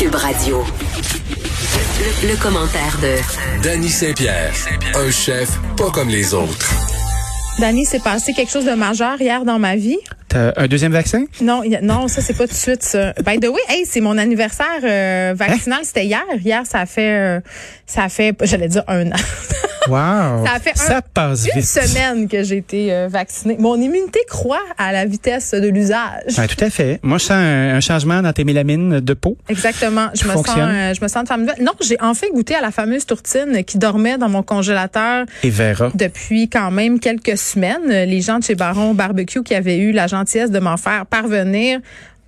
Cube 0.00 0.14
Radio. 0.14 0.64
Le, 2.00 2.28
le 2.30 2.36
commentaire 2.42 2.98
de 3.02 3.62
Danny 3.62 3.90
Saint-Pierre, 3.90 4.50
un 4.94 5.10
chef 5.10 5.50
pas 5.76 5.90
comme 5.90 6.08
les 6.08 6.32
autres. 6.32 6.70
Dani, 7.58 7.84
c'est 7.84 8.02
passé 8.02 8.32
quelque 8.32 8.50
chose 8.50 8.64
de 8.64 8.72
majeur 8.72 9.20
hier 9.20 9.44
dans 9.44 9.58
ma 9.58 9.76
vie? 9.76 9.98
T'as 10.28 10.54
un 10.56 10.66
deuxième 10.68 10.92
vaccin? 10.92 11.24
Non, 11.42 11.62
y 11.64 11.76
a- 11.76 11.82
non, 11.82 12.08
ça 12.08 12.22
c'est 12.22 12.32
pas 12.32 12.46
tout 12.46 12.54
de 12.54 12.58
suite 12.58 12.82
ça. 12.82 13.12
By 13.26 13.38
the 13.38 13.48
way, 13.48 13.60
hey, 13.68 13.84
c'est 13.84 14.00
mon 14.00 14.16
anniversaire 14.16 14.80
euh, 14.82 15.34
vaccinal, 15.36 15.80
c'était 15.84 16.06
hier. 16.06 16.24
Hier, 16.42 16.62
ça 16.64 16.80
a 16.80 16.86
fait, 16.86 17.10
euh, 17.10 17.40
ça 17.86 18.04
a 18.04 18.08
fait, 18.08 18.34
j'allais 18.44 18.68
dire 18.68 18.84
un 18.88 19.08
an. 19.08 19.16
Wow! 19.88 20.44
Ça 20.46 20.52
a 20.56 20.60
fait 20.60 20.76
Ça 20.76 20.98
un- 20.98 21.00
passe 21.02 21.46
Une 21.46 21.60
vite. 21.60 21.68
semaine 21.68 22.28
que 22.28 22.42
j'ai 22.42 22.58
été 22.58 22.92
euh, 22.92 23.08
vaccinée. 23.10 23.56
Mon 23.58 23.76
immunité 23.80 24.20
croît 24.28 24.60
à 24.78 24.92
la 24.92 25.04
vitesse 25.06 25.52
de 25.52 25.68
l'usage. 25.68 26.38
Ouais, 26.38 26.46
tout 26.46 26.62
à 26.64 26.70
fait. 26.70 27.00
Moi, 27.02 27.18
je 27.18 27.24
sens 27.24 27.32
un, 27.32 27.76
un 27.76 27.80
changement 27.80 28.20
dans 28.22 28.32
tes 28.32 28.44
mélamines 28.44 29.00
de 29.00 29.14
peau. 29.14 29.36
Exactement. 29.48 30.08
Je 30.14 30.26
me 30.26 30.32
sens, 30.34 30.46
euh, 30.56 30.94
je 30.94 31.00
me 31.02 31.08
sens 31.08 31.22
de 31.24 31.28
femme 31.28 31.40
nouvelle. 31.42 31.62
Non, 31.64 31.72
j'ai 31.80 31.96
enfin 32.00 32.26
goûté 32.32 32.54
à 32.54 32.60
la 32.60 32.70
fameuse 32.70 33.06
tourtine 33.06 33.64
qui 33.64 33.78
dormait 33.78 34.18
dans 34.18 34.28
mon 34.28 34.42
congélateur 34.42 35.24
Et 35.42 35.50
Vera. 35.50 35.90
depuis 35.94 36.48
quand 36.48 36.70
même 36.70 37.00
quelques 37.00 37.38
semaines. 37.38 37.88
Les 37.88 38.20
gens 38.20 38.38
de 38.38 38.44
chez 38.44 38.54
Baron 38.54 38.94
Barbecue 38.94 39.42
qui 39.42 39.54
avaient 39.54 39.78
eu 39.78 39.92
la 39.92 40.06
gentillesse 40.06 40.50
de 40.50 40.58
m'en 40.58 40.76
faire 40.76 41.06
parvenir 41.06 41.80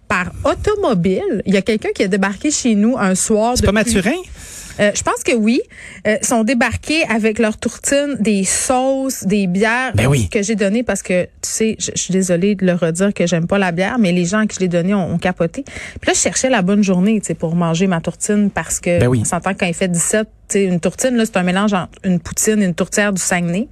par 0.09 0.33
automobile. 0.45 1.43
Il 1.47 1.55
y 1.55 1.57
a 1.57 1.63
quelqu'un 1.63 1.89
qui 1.95 2.03
a 2.03 2.09
débarqué 2.09 2.51
chez 2.51 2.75
nous 2.75 2.97
un 2.99 3.15
soir. 3.15 3.55
C'est 3.57 3.65
pas 3.67 3.73
Mathurin? 3.73 4.11
Euh, 4.81 4.91
je 4.95 5.03
pense 5.03 5.23
que 5.25 5.33
oui. 5.35 5.61
Euh, 6.07 6.17
sont 6.23 6.45
débarqués 6.45 7.05
avec 7.09 7.39
leur 7.39 7.57
tourtine, 7.59 8.17
des 8.21 8.45
sauces, 8.45 9.25
des 9.25 9.47
bières 9.47 9.93
Ben 9.95 10.07
oui. 10.07 10.29
que 10.29 10.43
j'ai 10.43 10.55
donné 10.57 10.83
parce 10.83 11.03
que 11.03 11.25
tu 11.25 11.29
sais, 11.43 11.77
je, 11.79 11.91
je 11.95 12.01
suis 12.01 12.13
désolée 12.13 12.55
de 12.55 12.65
le 12.67 12.75
redire 12.75 13.13
que 13.15 13.27
j'aime 13.27 13.47
pas 13.47 13.59
la 13.59 13.73
bière, 13.73 13.99
mais 13.99 14.13
les 14.13 14.25
gens 14.25 14.39
à 14.39 14.47
qui 14.47 14.57
je 14.57 14.61
l'ai 14.61 14.69
donné 14.69 14.95
ont, 14.95 15.15
ont 15.15 15.19
capoté. 15.19 15.63
Puis 15.65 16.09
là, 16.09 16.13
je 16.15 16.19
cherchais 16.19 16.51
la 16.51 16.63
bonne 16.63 16.83
journée, 16.83 17.21
tu 17.21 17.27
sais, 17.29 17.35
pour 17.35 17.55
manger 17.55 17.87
ma 17.87 18.01
tourtine 18.01 18.51
parce 18.51 18.81
que 18.81 19.01
Ben 19.01 19.09
oui. 19.09 19.21
on 19.23 19.25
s'entend 19.25 19.53
quand 19.55 19.67
il 19.67 19.75
fait 19.75 19.89
17, 19.89 20.27
tu 20.49 20.59
sais, 20.59 20.65
une 20.65 20.81
tourtine 20.81 21.17
là, 21.17 21.25
c'est 21.25 21.37
un 21.37 21.43
mélange 21.43 21.73
entre 21.73 21.91
une 22.05 22.21
poutine 22.21 22.63
et 22.63 22.67
une 22.67 22.75
tourtière 22.75 23.13
du 23.13 23.21
Saguenay. 23.23 23.69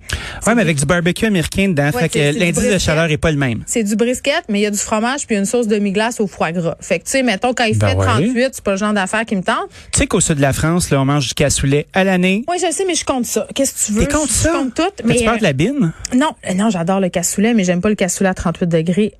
Ouais, 0.47 0.55
mais 0.55 0.63
avec 0.63 0.79
du 0.79 0.87
barbecue 0.87 1.27
américain 1.27 1.69
dedans. 1.69 1.91
Ouais, 1.95 2.09
fait 2.09 2.09
que 2.09 2.39
l'indice 2.39 2.73
de 2.73 2.79
chaleur 2.79 3.11
est 3.11 3.19
pas 3.19 3.31
le 3.31 3.37
même. 3.37 3.63
C'est 3.67 3.83
du 3.85 3.97
brisket, 3.97 4.45
mais 4.49 4.61
il 4.61 4.63
y 4.63 4.67
a 4.67 4.71
du 4.71 4.79
fromage 4.79 5.27
puis 5.27 5.37
une 5.37 5.45
sauce 5.45 5.67
demi-glace 5.69 6.21
au 6.21 6.27
foie 6.27 6.53
gras. 6.53 6.77
Fait 6.81 6.99
que 6.99 7.05
tu 7.05 7.11
sais, 7.11 7.23
mettons 7.23 7.53
quand 7.53 7.65
il 7.65 7.77
Ben 7.79 7.91
fait 7.91 7.97
ouais. 7.97 8.05
38, 8.05 8.49
c'est 8.53 8.65
pas 8.65 8.71
le 8.73 8.77
genre 8.77 8.93
d'affaire 8.93 9.25
qui 9.25 9.37
me 9.37 9.43
tente. 9.43 9.69
Tu 9.93 10.01
sais 10.01 10.07
qu'au 10.07 10.21
sud 10.21 10.37
de 10.37 10.43
la 10.43 10.53
France, 10.53 10.91
là, 10.91 11.01
on 11.01 11.05
mange 11.05 11.29
du 11.29 11.35
cassoulet 11.35 11.87
à 11.93 12.05
l'année. 12.05 12.45
Oui, 12.49 12.57
je 12.61 12.73
sais, 12.73 12.85
mais 12.87 12.95
je 12.95 13.05
compte 13.05 13.27
ça. 13.27 13.47
Qu'est-ce 13.55 13.75
que 13.75 13.93
tu 13.93 13.99
veux? 13.99 14.07
T'es 14.07 14.15
contre 14.15 14.31
ça? 14.31 14.51
Je 14.53 14.59
compte 14.59 14.75
tout, 14.75 15.05
mais 15.05 15.23
peur 15.25 15.35
euh, 15.35 15.39
de 15.39 15.43
la 15.43 15.53
bine? 15.53 15.93
Non, 16.15 16.31
euh, 16.49 16.55
non, 16.55 16.71
j'adore 16.71 17.01
le 17.01 17.09
cassoulet, 17.09 17.55
mais 17.55 17.65
j'aime 17.65 17.81
pas 17.81 17.89
le 17.91 17.95
cassoulet 17.95 18.31
à 18.31 18.35
38 18.35 18.67
degrés. 18.67 19.15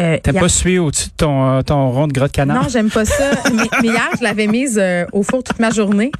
Euh, 0.00 0.18
T'aimes 0.18 0.40
pas 0.40 0.48
suer 0.48 0.78
au-dessus 0.80 1.06
de 1.10 1.14
ton, 1.16 1.58
euh, 1.58 1.62
ton 1.62 1.90
rond 1.92 2.08
de 2.08 2.12
gras 2.12 2.26
de 2.26 2.32
canard? 2.32 2.64
Non, 2.64 2.68
j'aime 2.68 2.90
pas 2.90 3.04
ça. 3.04 3.30
mais, 3.54 3.62
mais 3.80 3.88
hier, 3.88 4.08
je 4.18 4.24
l'avais 4.24 4.48
mise 4.48 4.76
euh, 4.82 5.04
au 5.12 5.22
four 5.22 5.44
toute 5.44 5.60
ma 5.60 5.70
journée. 5.70 6.10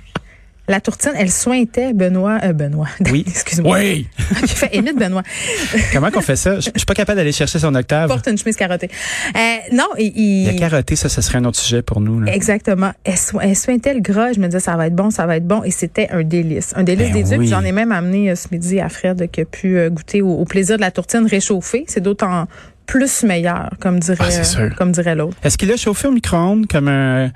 La 0.67 0.81
tourtine, 0.81 1.13
elle 1.17 1.31
sointait 1.31 1.93
Benoît. 1.93 2.39
Euh, 2.43 2.53
Benoît. 2.55 2.89
Oui. 3.13 3.23
Excuse-moi. 3.27 3.79
Oui! 3.79 4.09
J'ai 4.41 4.47
fait 4.47 4.71
Émile 4.75 4.95
Benoît. 4.97 5.23
Comment 5.93 6.11
qu'on 6.11 6.23
fait 6.23 6.37
ça? 6.37 6.57
Je 6.57 6.71
suis 6.75 6.87
pas 6.87 6.95
capable 6.95 7.19
d'aller 7.19 7.33
chercher 7.33 7.59
son 7.59 7.75
octave. 7.75 8.09
Porte 8.09 8.27
une 8.29 8.39
chemise 8.39 8.57
carottée. 8.57 8.89
Euh, 9.37 9.41
non, 9.73 9.89
il. 9.99 10.47
La 10.47 10.55
carotté, 10.55 10.97
ça, 10.97 11.09
ça 11.11 11.21
serait 11.21 11.39
un 11.39 11.45
autre 11.45 11.59
sujet 11.59 11.83
pour 11.83 12.01
nous. 12.01 12.19
Là. 12.21 12.33
Exactement. 12.35 12.93
Elle, 13.05 13.19
so- 13.19 13.41
elle 13.41 13.57
sointait 13.57 13.93
le 13.95 14.01
gras. 14.01 14.33
Je 14.33 14.41
me 14.41 14.47
disais, 14.47 14.61
ça 14.61 14.75
va 14.77 14.87
être 14.87 14.95
bon, 14.97 15.11
ça 15.11 15.27
va 15.27 15.37
être 15.37 15.47
bon. 15.47 15.63
Et 15.65 15.71
c'était 15.71 16.09
un 16.11 16.23
délice. 16.23 16.73
Un 16.77 16.83
délice 16.83 17.09
Ben 17.09 17.13
des 17.15 17.23
dieux. 17.25 17.33
oui. 17.37 17.45
Puis 17.45 17.49
J'en 17.49 17.63
ai 17.63 17.73
même 17.73 17.93
amené 17.93 18.31
euh, 18.31 18.35
ce 18.35 18.49
midi 18.51 18.81
à 18.81 18.89
Fred 18.89 19.31
qui 19.31 19.43
a 19.43 19.45
pu 19.45 19.77
euh, 19.77 19.91
goûter 19.91 20.23
au, 20.23 20.31
au 20.33 20.45
plaisir 20.47 20.77
de 20.77 20.81
la 20.81 20.91
tourtine 20.91 21.27
réchauffée. 21.27 21.85
C'est 21.89 22.01
d'autant 22.03 22.47
plus 22.87 23.23
meilleur, 23.23 23.71
comme 23.81 23.99
dirait, 24.01 24.17
Ah, 24.21 24.45
sûr. 24.45 24.75
comme 24.77 24.93
dirait 24.93 25.15
l'autre. 25.15 25.37
Est-ce 25.43 25.57
qu'il 25.59 25.71
a 25.73 25.77
chauffé 25.77 26.09
au 26.09 26.13
micro-ondes 26.13 26.67
comme 26.67 26.89
un, 26.89 27.31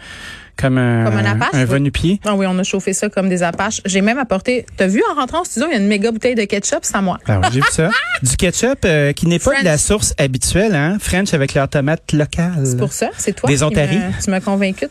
comme 0.61 0.77
un, 0.79 1.05
Comme 1.05 1.17
un 1.17 1.25
Apache, 1.25 1.51
oui. 1.55 1.65
venu-pied? 1.65 2.21
Ah 2.27 2.35
oui, 2.35 2.47
on 2.49 2.59
a 2.59 2.63
chauffé 2.65 2.93
ça 2.93 3.09
comme 3.09 3.29
des 3.29 3.43
apaches. 3.43 3.81
J'ai 3.85 4.01
même 4.01 4.19
apporté. 4.19 4.67
T'as 4.77 4.87
vu 4.89 5.03
en 5.11 5.15
rentrant 5.15 5.43
au 5.43 5.45
studio, 5.45 5.69
il 5.71 5.75
y 5.75 5.77
a 5.77 5.81
une 5.81 5.87
méga 5.87 6.11
bouteille 6.11 6.35
de 6.35 6.45
ketchup, 6.45 6.81
c'est 6.83 6.97
à 6.97 7.01
moi. 7.01 7.19
Ah 7.29 7.41
oui, 7.43 7.49
j'ai 7.53 7.61
vu 7.61 7.67
ça. 7.71 7.91
Du 8.23 8.37
ketchup 8.37 8.81
euh, 8.85 9.13
qui 9.13 9.27
n'est 9.29 9.39
pas 9.39 9.53
French. 9.53 9.61
de 9.61 9.65
la 9.65 9.79
source 9.79 10.13
habituelle, 10.19 10.75
hein? 10.75 10.97
French 11.01 11.33
avec 11.35 11.55
leur 11.55 11.69
tomate 11.69 12.13
locale. 12.13 12.53
C'est 12.65 12.77
pour 12.77 12.93
ça, 12.93 13.11
c'est 13.17 13.33
toi. 13.35 13.49
Des 13.49 13.57
qui 13.57 13.61
me- 13.63 13.67
Ontaries. 13.69 14.01
Tu 14.25 14.31
m'as 14.31 14.41
convaincu. 14.41 14.87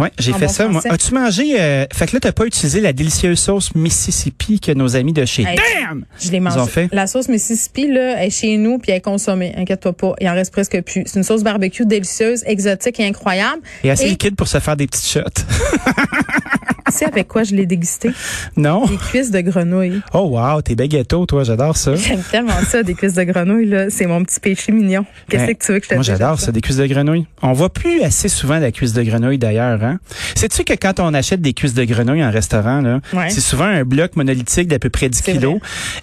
Ouais, 0.00 0.10
j'ai 0.18 0.32
fait 0.32 0.46
bon 0.46 0.52
ça. 0.52 0.66
Moi. 0.68 0.80
As-tu 0.88 1.12
mangé 1.14 1.60
euh, 1.60 1.84
Fait 1.92 2.06
que 2.06 2.16
là, 2.16 2.20
t'as 2.20 2.32
pas 2.32 2.46
utilisé 2.46 2.80
la 2.80 2.92
délicieuse 2.92 3.38
sauce 3.38 3.74
Mississippi 3.74 4.58
que 4.58 4.72
nos 4.72 4.96
amis 4.96 5.12
de 5.12 5.24
chez 5.24 5.42
Hey, 5.42 5.56
Damn 5.56 6.04
Je 6.18 6.30
l'ai 6.30 6.38
Ils 6.38 6.58
ont 6.58 6.66
fait? 6.66 6.88
La 6.92 7.06
sauce 7.06 7.28
Mississippi, 7.28 7.86
là, 7.92 8.24
est 8.24 8.30
chez 8.30 8.56
nous 8.56 8.78
puis 8.78 8.92
elle 8.92 8.98
est 8.98 9.00
consommée. 9.02 9.52
Inquiète-toi 9.56 9.92
pas. 9.92 10.14
Il 10.20 10.28
en 10.28 10.34
reste 10.34 10.52
presque 10.52 10.80
plus. 10.82 11.04
C'est 11.06 11.18
une 11.18 11.22
sauce 11.24 11.42
barbecue 11.42 11.84
délicieuse, 11.84 12.42
exotique 12.46 12.98
et 13.00 13.06
incroyable. 13.06 13.62
Et 13.84 13.90
assez 13.90 14.04
Et- 14.06 14.10
liquide 14.10 14.36
pour 14.36 14.48
se 14.48 14.58
faire 14.58 14.76
des 14.76 14.86
petites 14.86 15.06
shots. 15.06 15.20
Tu 16.90 16.98
sais 16.98 17.04
avec 17.06 17.28
quoi 17.28 17.42
je 17.44 17.54
l'ai 17.54 17.66
dégusté? 17.66 18.10
non 18.56 18.86
Des 18.86 18.96
cuisses 18.96 19.30
de 19.30 19.40
grenouille. 19.40 20.00
Oh 20.12 20.28
wow, 20.38 20.60
t'es 20.62 20.74
baguetto, 20.74 21.24
toi, 21.26 21.44
j'adore 21.44 21.76
ça. 21.76 21.94
J'aime 21.94 22.22
tellement 22.30 22.60
ça, 22.68 22.82
des 22.82 22.94
cuisses 22.94 23.14
de 23.14 23.22
grenouille, 23.24 23.66
là. 23.66 23.90
C'est 23.90 24.06
mon 24.06 24.22
petit 24.24 24.40
péché 24.40 24.72
mignon. 24.72 25.04
Qu'est-ce 25.28 25.46
que 25.52 25.64
tu 25.66 25.72
veux 25.72 25.78
que 25.78 25.84
je 25.84 25.90
te 25.90 25.94
Moi, 25.94 26.02
j'adore 26.02 26.40
ça, 26.40 26.52
des 26.52 26.60
cuisses 26.60 26.76
de 26.76 26.86
grenouille. 26.86 27.26
On 27.42 27.52
voit 27.52 27.72
plus 27.72 28.02
assez 28.02 28.28
souvent 28.28 28.58
la 28.58 28.72
cuisse 28.72 28.92
de 28.92 29.02
grenouille 29.02 29.38
d'ailleurs. 29.38 29.82
Hein? 29.82 29.98
Sais-tu 30.34 30.64
que 30.64 30.74
quand 30.74 31.00
on 31.00 31.14
achète 31.14 31.40
des 31.40 31.52
cuisses 31.52 31.74
de 31.74 31.84
grenouille 31.84 32.24
en 32.24 32.30
restaurant, 32.30 32.80
là, 32.80 33.00
Ouais. 33.12 33.30
c'est 33.30 33.40
souvent 33.40 33.64
un 33.64 33.84
bloc 33.84 34.16
monolithique 34.16 34.68
d'à 34.68 34.78
peu 34.78 34.90
près 34.90 35.08
10 35.08 35.22
C'est 35.24 35.32
kilos. 35.32 35.58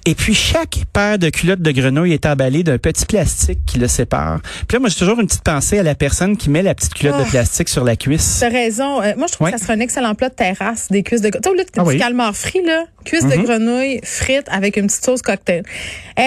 Et 0.06 0.16
puis, 0.16 0.34
chaque 0.34 0.84
paire 0.94 1.18
de 1.20 1.30
culottes 1.30 1.62
de 1.62 1.72
grenouille 1.72 2.14
est 2.14 2.26
emballée 2.26 2.64
d'un 2.64 2.78
petit 2.78 3.06
plastique 3.06 3.60
qui 3.66 3.78
le 3.80 3.88
sépare. 3.88 4.40
Puis 4.68 4.76
là, 4.76 4.80
moi, 4.80 4.90
j'ai 4.90 4.96
toujours 4.98 5.20
une 5.20 5.28
petite 5.28 5.44
pensée 5.44 5.80
à 5.80 5.84
la 5.84 5.96
personne 5.96 6.38
qui 6.38 6.50
met 6.50 6.62
la 6.62 6.74
petite 6.76 6.94
culotte 6.94 7.16
Ah. 7.20 7.24
de 7.24 7.30
plastique 7.30 7.70
sur 7.70 7.84
la 7.84 7.96
cuisse. 7.96 8.38
T'as 8.40 8.50
raison. 8.50 9.02
Euh, 9.02 9.14
moi, 9.18 9.28
je 9.28 9.34
trouve 9.34 9.46
Ouais. 9.46 9.52
que 9.54 9.60
ça 9.60 9.64
serait 9.66 9.74
un 9.78 9.80
excellent 9.80 10.16
plat 10.16 10.30
de 10.30 10.34
terrasse, 10.36 10.77
des 10.92 11.04
cuisses 11.04 11.22
de 11.22 11.30
grenouille. 11.30 11.42
Tu 11.42 11.50
sais, 11.50 11.54
au 11.54 11.58
lieu 11.58 11.96
de 11.96 12.00
Ah 12.02 12.06
calmar 12.06 12.36
frit, 12.36 12.62
là, 12.64 12.86
cuisses 13.06 13.26
de 13.26 13.36
Mhm. 13.36 13.44
grenouille 13.44 14.00
frites 14.04 14.48
avec 14.50 14.78
une 14.78 14.88
petite 14.88 15.04
sauce 15.06 15.22
cocktail. 15.22 15.64
Euh, 16.20 16.24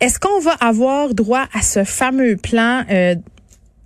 Est-ce 0.00 0.18
qu'on 0.18 0.40
va 0.40 0.52
avoir 0.54 1.14
droit 1.14 1.44
à 1.54 1.62
ce 1.62 1.84
fameux 1.84 2.36
plan, 2.36 2.82
euh, 2.90 3.14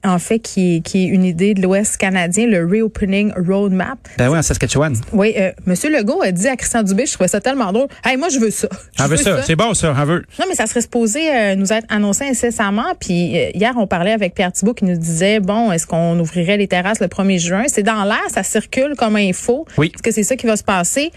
en 0.07 0.19
fait, 0.19 0.39
qui 0.39 0.77
est, 0.77 0.81
qui 0.81 1.05
est 1.05 1.07
une 1.09 1.25
idée 1.25 1.55
de 1.55 1.63
l'Ouest 1.63 1.97
canadien, 1.97 2.47
le 2.47 2.65
Reopening 2.65 3.33
Roadmap? 3.37 3.99
Ben 4.19 4.31
oui, 4.31 4.39
en 4.39 4.43
Saskatchewan. 4.43 4.97
Oui, 5.13 5.35
euh, 5.37 5.53
Monsieur 5.67 5.91
Legault 5.91 6.23
a 6.23 6.33
dit 6.33 6.47
à 6.49 6.57
Christian 6.57 6.83
Dubé, 6.83 7.07
je 7.07 7.13
trouvais 7.13 7.29
ça 7.29 7.41
tellement 7.41 7.73
drôle. 7.73 7.89
Hey, 8.05 8.17
moi, 8.17 8.29
je 8.29 8.39
veux 8.39 8.51
ça. 8.51 8.69
Je 8.97 9.03
On 9.03 9.07
veut 9.07 9.17
ça. 9.17 9.43
C'est 9.43 9.57
bon, 9.57 9.75
ça. 9.75 9.95
On 9.97 10.05
veut. 10.05 10.25
non, 10.39 10.47
mais 10.49 10.55
ça 10.55 10.67
serait 10.67 10.81
supposé 10.81 11.21
euh, 11.35 11.55
nous 11.57 11.73
être 11.73 11.87
annoncé 11.89 12.25
incessamment. 12.25 12.95
Puis 13.01 13.37
euh, 13.37 13.51
hier, 13.55 13.73
on 13.77 13.87
parlait 13.87 14.13
avec 14.13 14.35
Pierre 14.35 14.53
Thibault 14.53 14.75
qui 14.75 14.85
nous 14.85 14.97
disait, 14.97 15.41
bon, 15.41 15.73
est-ce 15.73 15.87
qu'on 15.87 16.19
ouvrirait 16.19 16.57
les 16.57 16.69
terrasses 16.69 17.01
le 17.01 17.09
1er 17.09 17.39
juin? 17.39 17.65
C'est 17.67 17.83
dans 17.83 18.05
l'air, 18.05 18.23
ça 18.29 18.43
circule 18.43 18.95
comme 18.97 19.17
info. 19.17 19.67
Oui. 19.77 19.93
Est-ce 19.95 20.03
que 20.03 20.11
c'est 20.11 20.23
ça 20.23 20.37
qui 20.37 20.47
va 20.47 20.57
se 20.57 20.65
passer? 20.65 21.11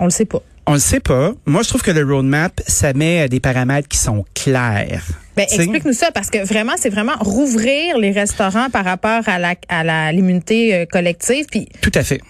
On 0.00 0.04
le 0.04 0.10
sait 0.10 0.24
pas. 0.24 0.42
On 0.66 0.72
le 0.72 0.78
sait 0.78 1.00
pas. 1.00 1.32
Moi, 1.44 1.62
je 1.62 1.68
trouve 1.68 1.82
que 1.82 1.90
le 1.90 2.04
roadmap, 2.04 2.60
ça 2.66 2.94
met 2.94 3.24
euh, 3.24 3.28
des 3.28 3.40
paramètres 3.40 3.88
qui 3.88 3.98
sont 3.98 4.24
clairs. 4.34 5.04
Ben, 5.36 5.46
explique-nous 5.50 5.92
ça 5.92 6.10
parce 6.12 6.30
que 6.30 6.44
vraiment, 6.46 6.74
c'est 6.78 6.90
vraiment 6.90 7.16
rouvrir 7.20 7.98
les 7.98 8.12
restaurants 8.12 8.70
par 8.70 8.84
rapport 8.84 9.28
à 9.28 9.38
la 9.38 9.54
à 9.68 9.84
la 9.84 10.12
l'immunité 10.12 10.74
euh, 10.74 10.86
collective. 10.86 11.46
Puis 11.50 11.68
Tout 11.82 11.92
à 11.94 12.02
fait. 12.02 12.20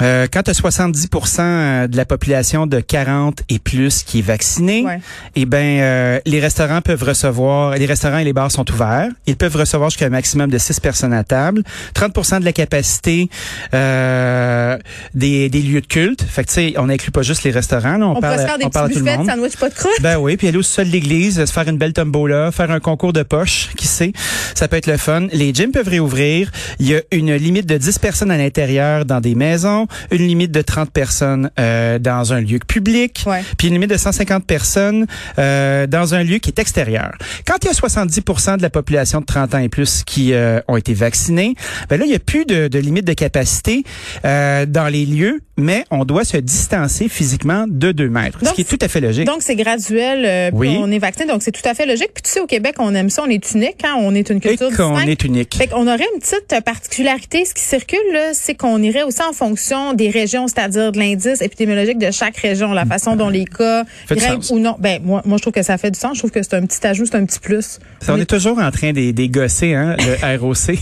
Euh, 0.00 0.26
quand 0.32 0.42
tu 0.44 0.50
as 0.50 0.54
70% 0.60 1.88
de 1.88 1.96
la 1.96 2.04
population 2.04 2.66
de 2.66 2.80
40 2.80 3.40
et 3.48 3.58
plus 3.58 4.02
qui 4.04 4.20
est 4.20 4.22
vaccinée, 4.22 4.84
Ouais. 4.84 5.00
eh 5.34 5.44
ben 5.44 5.80
euh, 5.80 6.20
les 6.24 6.38
restaurants 6.40 6.80
peuvent 6.80 7.02
recevoir, 7.02 7.72
les 7.76 7.86
restaurants 7.86 8.18
et 8.18 8.24
les 8.24 8.32
bars 8.32 8.50
sont 8.52 8.70
ouverts. 8.70 9.08
Ils 9.26 9.36
peuvent 9.36 9.56
recevoir 9.56 9.90
jusqu'à 9.90 10.06
un 10.06 10.10
maximum 10.10 10.50
de 10.50 10.58
6 10.58 10.78
personnes 10.80 11.12
à 11.12 11.24
table. 11.24 11.62
30% 11.94 12.38
de 12.40 12.44
la 12.44 12.52
capacité 12.52 13.28
euh, 13.74 14.78
des, 15.14 15.48
des 15.48 15.62
lieux 15.62 15.80
de 15.80 15.86
culte. 15.86 16.22
Fait 16.22 16.44
que 16.44 16.48
tu 16.48 16.54
sais, 16.54 16.74
on 16.78 16.86
n'inclut 16.86 17.10
pas 17.10 17.22
juste 17.22 17.42
les 17.42 17.50
restaurants. 17.50 17.96
Là, 17.98 18.06
on, 18.06 18.16
on, 18.16 18.20
parle, 18.20 18.38
se 18.38 18.44
faire 18.46 18.58
des 18.58 18.64
on 18.66 18.70
parle 18.70 18.90
à 18.90 18.94
tout 18.94 18.98
le 19.00 19.16
monde. 19.16 19.26
sandwich 19.28 19.56
pas 19.56 19.68
de 19.68 19.74
croûte. 19.74 19.90
Ben 20.00 20.16
oui, 20.18 20.36
puis 20.36 20.46
aller 20.46 20.58
au 20.58 20.62
sol 20.62 20.86
de 20.86 20.92
l'église, 20.92 21.44
se 21.44 21.52
faire 21.52 21.66
une 21.68 21.76
belle 21.78 21.92
tombola, 21.92 22.52
faire 22.52 22.70
un 22.70 22.80
concours 22.80 23.12
de 23.12 23.24
poche, 23.24 23.70
qui 23.76 23.88
sait, 23.88 24.12
ça 24.54 24.68
peut 24.68 24.76
être 24.76 24.86
le 24.86 24.96
fun. 24.96 25.26
Les 25.32 25.52
gyms 25.52 25.72
peuvent 25.72 25.88
réouvrir. 25.88 26.52
Il 26.78 26.86
y 26.88 26.94
a 26.94 27.00
une 27.10 27.34
limite 27.34 27.66
de 27.66 27.76
10 27.76 27.98
personnes 27.98 28.30
à 28.30 28.36
l'intérieur 28.38 29.04
dans 29.04 29.20
des 29.20 29.34
maisons. 29.34 29.87
Une 30.10 30.26
limite 30.26 30.52
de 30.52 30.62
30 30.62 30.90
personnes 30.90 31.50
euh, 31.58 31.98
dans 31.98 32.32
un 32.32 32.40
lieu 32.40 32.58
public, 32.58 33.24
Ouais. 33.26 33.42
puis 33.56 33.68
une 33.68 33.74
limite 33.74 33.90
de 33.90 33.96
150 33.96 34.44
personnes 34.46 35.06
euh, 35.38 35.86
dans 35.86 36.14
un 36.14 36.22
lieu 36.22 36.38
qui 36.38 36.50
est 36.50 36.58
extérieur. 36.58 37.12
Quand 37.46 37.56
il 37.62 37.66
y 37.66 37.70
a 37.70 37.72
70% 37.72 38.56
de 38.56 38.62
la 38.62 38.70
population 38.70 39.20
de 39.20 39.26
30 39.26 39.54
ans 39.54 39.58
et 39.58 39.68
plus 39.68 40.02
qui 40.04 40.32
euh, 40.32 40.60
ont 40.68 40.76
été 40.76 40.94
vaccinés, 40.94 41.54
ben 41.88 41.98
là, 41.98 42.04
il 42.04 42.08
n'y 42.10 42.14
a 42.14 42.18
plus 42.18 42.44
de, 42.44 42.68
de 42.68 42.78
limite 42.78 43.04
de 43.06 43.12
capacité 43.12 43.82
euh, 44.24 44.66
dans 44.66 44.88
les 44.88 45.04
lieux, 45.06 45.40
mais 45.56 45.84
on 45.90 46.04
doit 46.04 46.24
se 46.24 46.36
distancer 46.36 47.08
physiquement 47.08 47.66
de 47.68 47.92
2 47.92 48.08
mètres, 48.08 48.38
Donc, 48.40 48.48
ce 48.50 48.54
qui 48.54 48.60
est 48.62 48.64
tout 48.64 48.78
à 48.80 48.88
fait 48.88 49.00
logique. 49.00 49.26
Donc, 49.26 49.42
c'est 49.42 49.56
graduel. 49.56 50.24
euh, 50.24 50.50
Oui. 50.52 50.76
On 50.80 50.90
est 50.90 50.98
vacciné, 50.98 51.26
donc 51.26 51.42
c'est 51.42 51.52
tout 51.52 51.66
à 51.68 51.74
fait 51.74 51.86
logique. 51.86 52.10
Puis 52.14 52.22
tu 52.22 52.30
sais, 52.30 52.40
au 52.40 52.46
Québec, 52.46 52.76
on 52.78 52.94
aime 52.94 53.10
ça, 53.10 53.22
on 53.26 53.30
est 53.30 53.52
unique, 53.52 53.84
hein, 53.84 53.94
on 53.98 54.14
est 54.14 54.30
une 54.30 54.38
et 54.38 54.40
culture 54.40 54.68
qu'on 54.76 54.94
distincte. 54.94 55.08
est 55.08 55.24
unique. 55.24 55.54
Fait 55.56 55.66
qu'on 55.66 55.86
aurait 55.86 56.06
une 56.14 56.20
petite 56.20 56.64
particularité. 56.64 57.44
Ce 57.44 57.54
qui 57.54 57.62
circule, 57.62 57.98
c'est 58.32 58.54
qu'on 58.54 58.82
irait 58.82 59.02
aussi 59.02 59.22
en 59.22 59.32
fonction 59.32 59.77
des 59.94 60.10
régions, 60.10 60.48
c'est-à-dire 60.48 60.92
de 60.92 60.98
l'indice 60.98 61.40
épidémiologique 61.40 61.98
de 61.98 62.10
chaque 62.10 62.36
région, 62.36 62.72
la 62.72 62.84
façon 62.86 63.16
dont 63.16 63.28
les 63.28 63.44
cas 63.44 63.84
grimpent 64.10 64.50
ou 64.50 64.58
non. 64.58 64.76
Ben, 64.78 65.00
moi, 65.02 65.22
moi, 65.24 65.36
je 65.38 65.42
trouve 65.42 65.52
que 65.52 65.62
ça 65.62 65.78
fait 65.78 65.90
du 65.90 65.98
sens. 65.98 66.14
Je 66.14 66.20
trouve 66.20 66.30
que 66.30 66.42
c'est 66.42 66.54
un 66.54 66.64
petit 66.66 66.84
ajout, 66.86 67.06
c'est 67.06 67.16
un 67.16 67.24
petit 67.24 67.40
plus. 67.40 67.78
Ça, 68.00 68.14
on 68.14 68.16
est 68.18 68.26
toujours 68.28 68.58
en 68.58 68.70
train 68.70 68.92
des, 68.92 69.12
des 69.12 69.28
gosser, 69.28 69.74
hein, 69.74 69.96
le 69.98 70.36
ROC. 70.40 70.56
Tu 70.56 70.76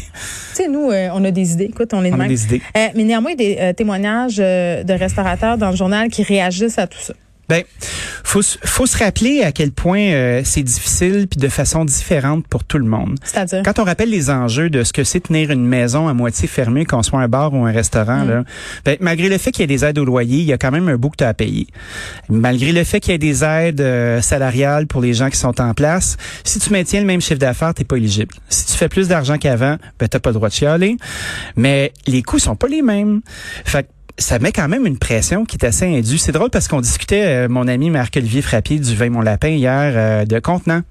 sais, 0.54 0.68
nous, 0.68 0.90
euh, 0.90 1.08
on 1.14 1.24
a 1.24 1.30
des 1.30 1.52
idées. 1.52 1.64
Écoute, 1.64 1.90
on 1.92 2.04
est 2.04 2.10
de 2.10 2.14
On 2.14 2.20
a 2.20 2.22
même. 2.22 2.28
des 2.28 2.44
idées. 2.44 2.62
Euh, 2.76 2.86
mais 2.94 3.04
néanmoins, 3.04 3.32
il 3.38 3.42
y 3.42 3.52
a 3.52 3.54
des 3.54 3.60
euh, 3.60 3.72
témoignages 3.72 4.36
de 4.36 4.92
restaurateurs 4.92 5.58
dans 5.58 5.70
le 5.70 5.76
journal 5.76 6.08
qui 6.08 6.22
réagissent 6.22 6.78
à 6.78 6.86
tout 6.86 6.98
ça. 7.00 7.14
Ben, 7.48 7.62
faut, 8.24 8.42
se- 8.42 8.58
faut 8.64 8.86
se 8.86 8.98
rappeler 8.98 9.42
à 9.42 9.52
quel 9.52 9.70
point 9.72 10.00
euh, 10.00 10.42
c'est 10.44 10.62
difficile 10.64 11.26
puis 11.30 11.38
de 11.40 11.48
façon 11.48 11.84
différente 11.84 12.46
pour 12.48 12.64
tout 12.64 12.78
le 12.78 12.84
monde. 12.84 13.16
C'est-à-dire? 13.22 13.62
Quand 13.64 13.78
on 13.78 13.84
rappelle 13.84 14.10
les 14.10 14.30
enjeux 14.30 14.68
de 14.68 14.82
ce 14.82 14.92
que 14.92 15.04
c'est 15.04 15.20
tenir 15.20 15.50
une 15.52 15.64
maison 15.64 16.08
à 16.08 16.14
moitié 16.14 16.48
fermée, 16.48 16.84
qu'on 16.84 17.02
soit 17.04 17.20
un 17.20 17.28
bar 17.28 17.52
ou 17.54 17.64
un 17.64 17.72
restaurant, 17.72 18.24
Mm. 18.24 18.28
là, 18.30 18.44
ben, 18.84 18.96
malgré 19.00 19.28
le 19.28 19.38
fait 19.38 19.52
qu'il 19.52 19.60
y 19.62 19.64
ait 19.64 19.66
des 19.78 19.84
aides 19.84 19.98
au 19.98 20.04
loyer, 20.04 20.38
il 20.38 20.44
y 20.44 20.52
a 20.52 20.58
quand 20.58 20.70
même 20.72 20.88
un 20.88 20.96
bout 20.96 21.10
que 21.10 21.16
tu 21.18 21.24
as 21.24 21.28
à 21.28 21.34
payer. 21.34 21.66
Malgré 22.28 22.72
le 22.72 22.82
fait 22.84 22.98
qu'il 23.00 23.12
y 23.12 23.14
ait 23.14 23.18
des 23.18 23.44
aides 23.44 23.80
euh, 23.80 24.20
salariales 24.20 24.86
pour 24.86 25.00
les 25.00 25.14
gens 25.14 25.30
qui 25.30 25.36
sont 25.38 25.60
en 25.60 25.72
place, 25.74 26.16
si 26.44 26.58
tu 26.58 26.70
maintiens 26.70 27.00
le 27.00 27.06
même 27.06 27.20
chiffre 27.20 27.38
d'affaires, 27.38 27.74
t'es 27.74 27.84
pas 27.84 27.96
éligible. 27.96 28.34
Si 28.48 28.66
tu 28.66 28.72
fais 28.72 28.88
plus 28.88 29.08
d'argent 29.08 29.38
qu'avant, 29.38 29.76
ben 29.98 30.08
t'as 30.08 30.18
pas 30.18 30.30
le 30.30 30.34
droit 30.34 30.48
de 30.48 30.54
chialer. 30.54 30.96
Mais 31.56 31.92
les 32.06 32.22
coûts 32.22 32.38
sont 32.38 32.56
pas 32.56 32.66
les 32.68 32.82
mêmes. 32.82 33.20
Fait 33.64 33.84
que 33.84 33.88
ça 34.18 34.38
met 34.38 34.52
quand 34.52 34.68
même 34.68 34.86
une 34.86 34.98
pression 34.98 35.44
qui 35.44 35.56
est 35.56 35.64
assez 35.64 35.84
indue. 35.86 36.18
C'est 36.18 36.32
drôle 36.32 36.50
parce 36.50 36.68
qu'on 36.68 36.80
discutait, 36.80 37.44
euh, 37.44 37.48
mon 37.48 37.68
ami 37.68 37.90
Marc-Olivier 37.90 38.42
Frappier 38.42 38.78
du 38.78 38.94
Vin 38.94 39.10
Mon 39.10 39.20
Lapin 39.20 39.48
hier, 39.48 39.92
euh, 39.94 40.24
de 40.24 40.38
contenants. 40.38 40.82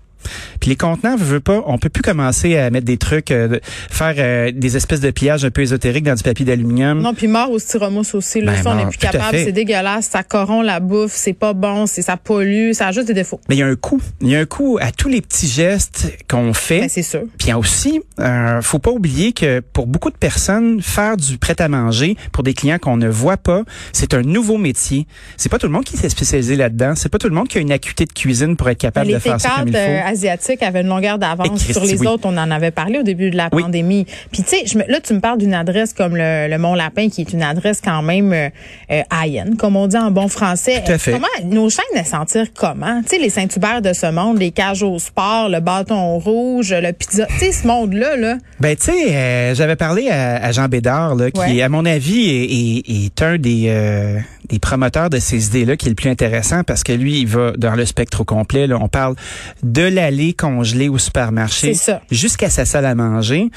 Puis 0.60 0.69
les 0.69 0.75
contenants, 0.75 1.16
veux 1.16 1.39
pas, 1.39 1.63
on 1.66 1.77
peut 1.77 1.89
plus 1.89 2.01
commencer 2.01 2.57
à 2.57 2.69
mettre 2.69 2.86
des 2.86 2.98
trucs, 2.98 3.31
euh, 3.31 3.60
faire 3.89 4.16
euh, 4.18 4.51
des 4.54 4.77
espèces 4.77 5.01
de 5.01 5.12
pliages 5.12 5.45
un 5.45 5.51
peu 5.51 5.62
ésotériques 5.62 6.04
dans 6.04 6.16
du 6.16 6.24
papier 6.24 6.45
d'aluminium. 6.45 7.01
Non, 7.01 7.13
puis 7.13 7.27
mort 7.27 7.51
au 7.51 7.60
styromousse 7.60 8.16
aussi. 8.16 8.42
Là, 8.42 8.54
Ben, 8.54 8.63
ça, 8.63 8.72
on 8.72 8.75
n'est 8.75 8.86
plus 8.86 8.98
capable. 8.98 9.38
C'est 9.38 9.51
dégueulasse. 9.51 10.07
Ça 10.07 10.24
corrompt 10.24 10.66
la 10.66 10.80
bouffe. 10.80 11.13
C'est 11.13 11.33
pas 11.33 11.54
bon. 11.54 11.86
C'est 11.86 12.01
ça 12.01 12.18
pollue. 12.18 12.72
Ça 12.74 12.88
a 12.88 12.92
juste 12.92 13.07
des 13.07 13.13
défauts. 13.13 13.39
Mais 13.50 13.56
il 13.56 13.60
y 13.60 13.63
a 13.63 13.68
un 13.68 13.75
coût. 13.75 14.01
Il 14.22 14.30
y 14.30 14.36
a 14.36 14.39
un 14.39 14.45
coût 14.45 14.77
à 14.81 14.92
tous 14.92 15.10
les 15.10 15.22
petits 15.22 15.48
gestes 15.48 16.12
qu'on 16.30 16.54
fait. 16.54 16.81
Ben, 16.81 16.89
c'est 16.89 17.04
sûr. 17.04 17.21
Puis 17.38 17.48
il 17.48 17.50
y 17.50 17.54
a 17.54 17.60
aussi, 17.60 18.01
euh, 18.19 18.62
faut 18.62 18.80
pas 18.80 18.92
oublier 18.92 19.33
que 19.33 19.60
pour 19.60 19.88
beaucoup 19.88 20.10
de 20.10 20.18
personnes, 20.18 20.81
faire 20.81 21.18
du 21.18 21.38
prêt 21.38 21.60
à 21.60 21.68
manger 21.68 22.18
pour 22.31 22.44
des 22.44 22.54
clients 22.54 22.80
qu'on 22.80 22.98
ne 22.98 23.07
voit 23.07 23.38
pas, 23.38 23.63
c'est 23.94 24.13
un 24.13 24.21
nouveau 24.21 24.57
métier. 24.57 25.07
C'est 25.38 25.50
pas 25.50 25.60
tout 25.60 25.68
le 25.68 25.74
monde 25.74 25.86
qui 25.86 25.98
s'est 25.98 26.10
spécialisé 26.10 26.56
là-dedans. 26.56 26.94
C'est 26.95 27.10
pas 27.10 27.18
tout 27.18 27.30
le 27.30 27.36
monde 27.36 27.48
qui 27.48 27.57
a 27.57 27.62
une 27.62 27.71
acuité 27.71 28.06
de 28.06 28.13
cuisine 28.13 28.56
pour 28.56 28.69
être 28.69 28.78
capable 28.78 29.07
les 29.07 29.13
de 29.16 29.19
faire 29.19 29.39
ça 29.39 29.50
comme 29.60 29.69
T4 29.69 29.75
il 29.75 30.01
faut. 30.01 30.15
Euh, 30.24 30.32
asiatiques 30.34 30.64
avaient 30.64 30.82
une 30.82 30.88
longueur 30.88 31.18
d'avance 31.18 31.64
Christy, 31.64 31.74
sur 31.74 31.84
les 31.86 32.00
oui. 32.00 32.08
autres. 32.08 32.24
On 32.26 32.38
en 32.38 32.50
avait 32.52 32.72
parlé 32.72 33.00
au 33.00 33.04
début 33.04 33.30
de 33.30 33.38
la 33.38 33.50
Oui. 33.52 33.64
pandémie. 33.64 34.06
Puis 34.32 34.44
tu 34.44 34.58
sais, 34.58 34.86
là 34.88 35.00
tu 35.02 35.14
me 35.14 35.20
parles 35.20 35.38
d'une 35.40 35.54
adresse 35.54 35.94
comme 35.94 36.16
le, 36.16 36.48
le 36.50 36.58
Mont 36.58 36.74
Lapin, 36.76 37.10
qui 37.10 37.22
est 37.22 37.34
une 37.34 37.44
adresse 37.44 37.82
quand 37.84 38.02
même 38.02 38.32
euh, 38.34 38.50
euh, 38.92 39.02
high-end, 39.12 39.56
comme 39.58 39.76
on 39.76 39.88
dit 39.88 39.98
en 39.98 40.12
bon 40.12 40.28
français. 40.28 40.84
Tout 40.86 40.92
à 40.94 40.98
fait. 40.98 41.12
Comment 41.14 41.28
nos 41.44 41.70
chaînes 41.70 41.84
elles 41.96 42.06
sentir 42.06 42.48
comment? 42.54 43.02
Tu 43.04 43.16
sais, 43.16 43.22
les 43.22 43.30
Saint-Hubert 43.30 43.82
de 43.82 43.94
ce 43.94 44.12
monde, 44.12 44.40
les 44.40 44.52
cages 44.52 44.84
au 44.84 44.98
sport, 45.00 45.50
le 45.50 45.60
bâton 45.60 46.18
rouge, 46.20 46.74
le 46.74 46.92
pizza. 46.94 47.26
Tu 47.26 47.38
sais, 47.40 47.52
ce 47.52 47.68
monde-là, 47.68 48.16
là. 48.18 48.38
Ben, 48.60 48.76
tu 48.76 48.86
sais, 48.86 49.16
euh, 49.16 49.56
j'avais 49.56 49.76
parlé 49.76 50.10
à, 50.10 50.38
à 50.44 50.52
Jean 50.52 50.68
Bédard, 50.68 51.16
là, 51.16 51.32
qui, 51.32 51.40
Ouais. 51.40 51.62
à 51.62 51.70
mon 51.70 51.86
avis, 51.86 52.30
est, 52.30 52.44
est- 52.46 53.06
est 53.06 53.22
un 53.22 53.38
des, 53.38 53.66
euh, 53.68 54.20
des 54.50 54.59
promoteurs 54.59 55.09
de 55.09 55.19
ces 55.19 55.47
idées-là 55.47 55.77
qui 55.77 55.88
est 55.88 55.89
le 55.89 55.95
plus 55.95 56.09
intéressant 56.09 56.63
parce 56.63 56.83
que 56.83 56.94
lui, 56.94 57.19
il 57.21 57.27
va 57.27 57.51
dans 57.57 57.75
le 57.75 57.86
spectre 57.86 58.21
au 58.21 58.25
complet. 58.25 58.68
Là, 58.68 58.77
on 58.80 58.88
parle 58.88 59.15
de 59.63 59.81
l'allée 59.81 60.33
congelée 60.33 60.89
au 60.89 60.97
supermarché 60.97 61.74
jusqu'à 62.12 62.50
sa 62.50 62.65
salle 62.65 62.86
à 62.86 62.95
manger. 62.95 63.50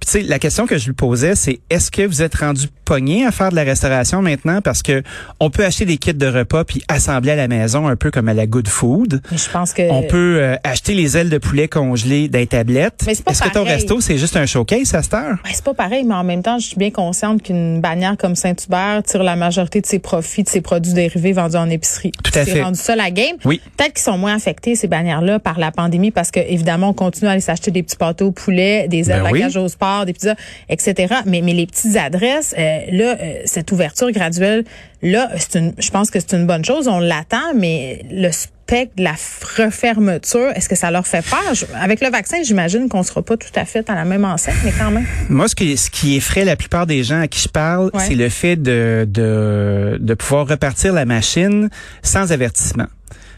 Puis, 0.00 0.06
tu 0.06 0.10
sais, 0.10 0.22
la 0.22 0.38
question 0.38 0.66
que 0.66 0.78
je 0.78 0.86
lui 0.86 0.94
posais, 0.94 1.34
c'est 1.34 1.60
est-ce 1.70 1.90
que 1.90 2.02
vous 2.02 2.22
êtes 2.22 2.34
rendu 2.34 2.68
pogné 2.84 3.26
à 3.26 3.30
faire 3.32 3.50
de 3.50 3.56
la 3.56 3.62
restauration 3.64 4.22
maintenant 4.22 4.60
parce 4.62 4.82
que 4.82 5.02
on 5.40 5.50
peut 5.50 5.64
acheter 5.64 5.84
des 5.84 5.96
kits 5.96 6.14
de 6.14 6.26
repas 6.26 6.64
puis 6.64 6.82
assembler 6.88 7.32
à 7.32 7.36
la 7.36 7.48
maison 7.48 7.88
un 7.88 7.96
peu 7.96 8.10
comme 8.10 8.28
à 8.28 8.34
la 8.34 8.46
Good 8.46 8.68
Food. 8.68 9.20
Mais 9.30 9.38
je 9.38 9.50
pense 9.50 9.72
que 9.72 9.82
On 9.90 10.02
peut 10.02 10.38
euh, 10.40 10.56
acheter 10.64 10.94
les 10.94 11.16
ailes 11.16 11.30
de 11.30 11.38
poulet 11.38 11.68
congelées 11.68 12.28
les 12.32 12.46
tablettes. 12.46 13.02
Mais 13.06 13.14
c'est 13.14 13.24
pas 13.24 13.32
Est-ce 13.32 13.42
que 13.42 13.48
ton 13.50 13.64
resto, 13.64 14.00
c'est 14.00 14.18
juste 14.18 14.36
un 14.36 14.46
showcase 14.46 14.94
à 14.94 15.02
cette 15.02 15.14
heure? 15.14 15.36
Ben, 15.42 15.50
c'est 15.52 15.64
pas 15.64 15.74
pareil, 15.74 16.04
mais 16.04 16.14
en 16.14 16.24
même 16.24 16.42
temps, 16.42 16.58
je 16.58 16.66
suis 16.66 16.76
bien 16.76 16.90
consciente 16.90 17.42
qu'une 17.42 17.80
bannière 17.80 18.16
comme 18.18 18.36
Saint-Hubert 18.36 19.02
tire 19.04 19.22
la 19.22 19.36
majorité 19.36 19.80
de 19.80 19.86
ses 19.86 19.98
profits 19.98 20.42
de 20.42 20.48
ses 20.48 20.60
produits 20.60 20.92
dérivés 20.92 21.32
vendus 21.32 21.56
en 21.56 21.70
épicerie. 21.70 22.12
Tout 22.22 22.30
à 22.38 22.44
C'est 22.44 22.50
fait. 22.52 22.62
rendu 22.62 22.78
ça 22.78 22.94
la 22.96 23.10
game. 23.10 23.36
Oui. 23.44 23.60
Peut-être 23.76 23.94
qu'ils 23.94 24.02
sont 24.04 24.18
moins 24.18 24.34
affectés, 24.34 24.74
ces 24.76 24.88
bannières-là, 24.88 25.38
par 25.38 25.58
la 25.58 25.70
pandémie, 25.70 26.10
parce 26.10 26.30
que 26.30 26.40
évidemment, 26.40 26.90
on 26.90 26.92
continue 26.92 27.28
à 27.28 27.32
aller 27.32 27.40
s'acheter 27.40 27.70
des 27.70 27.82
petits 27.82 27.96
pâteaux 27.96 28.26
au 28.26 28.32
poulet, 28.32 28.88
des 28.88 29.10
ailes 29.10 29.22
Ben 29.22 29.26
à 29.28 29.30
oui. 29.32 29.40
cage 29.40 29.56
au 29.56 29.68
sport, 29.68 30.04
des 30.06 30.12
pizzas, 30.12 30.34
etc. 30.68 31.14
Mais, 31.26 31.40
mais 31.40 31.52
les 31.54 31.66
petites 31.66 31.96
adresses, 31.96 32.54
euh, 32.58 32.73
là, 32.90 33.16
euh, 33.20 33.34
cette 33.44 33.72
ouverture 33.72 34.10
graduelle, 34.12 34.64
là, 35.02 35.30
c'est 35.38 35.56
une, 35.58 35.74
je 35.78 35.90
pense 35.90 36.10
que 36.10 36.20
c'est 36.20 36.34
une 36.36 36.46
bonne 36.46 36.64
chose. 36.64 36.88
On 36.88 36.98
l'attend, 37.00 37.54
mais 37.54 38.04
le 38.10 38.30
spectre 38.32 38.94
de 38.96 39.04
la 39.04 39.14
refermeture, 39.56 40.50
est-ce 40.54 40.68
que 40.68 40.74
ça 40.74 40.90
leur 40.90 41.06
fait 41.06 41.24
peur? 41.28 41.54
Je- 41.54 41.66
Avec 41.80 42.00
le 42.00 42.10
vaccin, 42.10 42.38
j'imagine 42.44 42.88
qu'on 42.88 43.02
sera 43.02 43.22
pas 43.22 43.36
tout 43.36 43.48
à 43.54 43.64
fait 43.64 43.88
à 43.90 43.94
la 43.94 44.04
même 44.04 44.24
enseigne, 44.24 44.54
mais 44.64 44.72
quand 44.78 44.90
même. 44.90 45.06
Moi, 45.28 45.48
ce 45.48 45.54
qui, 45.54 45.76
ce 45.76 45.90
qui 45.90 46.16
effraie 46.16 46.44
la 46.44 46.56
plupart 46.56 46.86
des 46.86 47.02
gens 47.04 47.20
à 47.20 47.28
qui 47.28 47.40
je 47.40 47.48
parle, 47.48 47.90
Ouais. 47.94 48.04
c'est 48.06 48.14
le 48.14 48.28
fait 48.28 48.56
de, 48.56 49.06
de, 49.08 49.98
de 50.00 50.14
pouvoir 50.14 50.46
repartir 50.48 50.92
la 50.92 51.04
machine 51.04 51.68
sans 52.02 52.32
avertissement. 52.32 52.86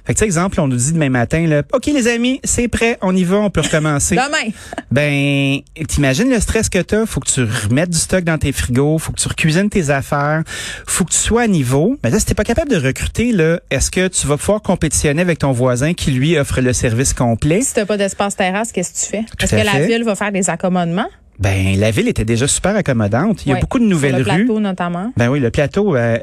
Fait 0.06 0.14
que, 0.14 0.18
tu 0.18 0.20
sais, 0.20 0.24
exemple, 0.26 0.60
on 0.60 0.68
nous 0.68 0.76
dit 0.76 0.92
demain 0.92 1.10
matin, 1.10 1.46
là, 1.46 1.62
OK, 1.72 1.86
les 1.86 2.06
amis, 2.06 2.40
c'est 2.44 2.68
prêt, 2.68 2.96
on 3.02 3.14
y 3.14 3.24
va, 3.24 3.38
on 3.38 3.50
peut 3.50 3.60
recommencer. 3.60 4.14
Demain. 4.14 4.52
Ben, 4.92 5.58
t'imagines 5.88 6.30
le 6.30 6.40
stress 6.40 6.70
que 6.70 6.78
t'as. 6.78 7.04
Faut 7.04 7.20
que 7.20 7.28
tu 7.28 7.42
remettes 7.42 7.90
du 7.90 7.98
stock 7.98 8.24
dans 8.24 8.38
tes 8.38 8.52
frigos. 8.52 8.98
Faut 8.98 9.12
que 9.12 9.20
tu 9.20 9.28
recuisines 9.28 9.68
tes 9.68 9.90
affaires. 9.90 10.42
Faut 10.86 11.04
que 11.04 11.10
tu 11.10 11.18
sois 11.18 11.42
à 11.42 11.46
niveau. 11.48 11.98
Mais 12.02 12.10
là, 12.10 12.18
si 12.18 12.24
t'es 12.24 12.34
pas 12.34 12.44
capable 12.44 12.70
de 12.70 12.76
recruter, 12.76 13.32
là, 13.32 13.60
est-ce 13.70 13.90
que 13.90 14.08
tu 14.08 14.26
vas 14.26 14.38
pouvoir 14.38 14.62
compétitionner 14.62 15.20
avec 15.20 15.40
ton 15.40 15.52
voisin 15.52 15.92
qui, 15.92 16.12
lui, 16.12 16.38
offre 16.38 16.60
le 16.60 16.72
service 16.72 17.12
complet? 17.12 17.60
Si 17.60 17.74
t'as 17.74 17.84
pas 17.84 17.96
d'espace 17.96 18.36
terrasse, 18.36 18.72
qu'est-ce 18.72 18.92
que 18.92 18.98
tu 18.98 19.10
fais? 19.10 19.24
Est-ce 19.42 19.50
que 19.50 19.76
la 19.78 19.86
ville 19.86 20.04
va 20.04 20.14
faire 20.14 20.32
des 20.32 20.48
accommodements? 20.48 21.10
Ben, 21.38 21.78
la 21.78 21.90
ville 21.90 22.08
était 22.08 22.24
déjà 22.24 22.46
super 22.48 22.74
accommodante. 22.76 23.44
Il 23.44 23.50
y 23.50 23.52
a 23.52 23.56
beaucoup 23.60 23.78
de 23.78 23.84
Sur 23.84 23.90
nouvelles 23.90 24.12
le 24.12 24.18
rues. 24.18 24.24
plateau, 24.44 24.60
notamment. 24.60 25.12
Ben 25.16 25.28
oui, 25.28 25.38
le 25.40 25.50
plateau, 25.50 25.94
euh, 25.96 26.18